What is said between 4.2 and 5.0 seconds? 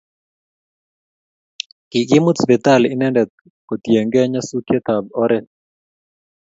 nyasutiet